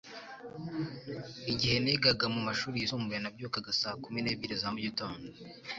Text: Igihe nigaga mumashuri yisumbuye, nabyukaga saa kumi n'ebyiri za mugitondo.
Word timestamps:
Igihe 1.51 1.75
nigaga 1.83 2.25
mumashuri 2.33 2.75
yisumbuye, 2.77 3.19
nabyukaga 3.21 3.71
saa 3.79 3.99
kumi 4.03 4.19
n'ebyiri 4.21 4.55
za 4.61 4.69
mugitondo. 4.73 5.27